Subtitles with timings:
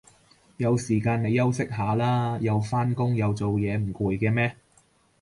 [0.57, 4.55] 有時間你休息下啦，又返工又做嘢唔攰嘅咩